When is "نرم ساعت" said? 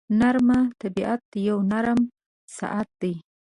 1.71-2.89